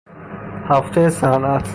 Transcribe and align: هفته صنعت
هفته 0.69 1.09
صنعت 1.09 1.69